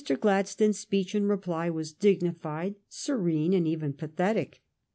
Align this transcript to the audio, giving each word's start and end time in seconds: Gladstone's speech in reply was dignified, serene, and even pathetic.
Gladstone's 0.19 0.79
speech 0.79 1.13
in 1.13 1.27
reply 1.27 1.69
was 1.69 1.93
dignified, 1.93 2.73
serene, 2.89 3.53
and 3.53 3.67
even 3.67 3.93
pathetic. 3.93 4.63